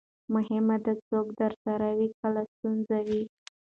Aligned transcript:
مهمه 0.33 0.77
ده، 0.85 0.93
څوک 1.09 1.27
درسره 1.41 1.87
وي 1.97 2.09
کله 2.19 2.41
ستونزه 2.53 2.97
وي. 3.07 3.21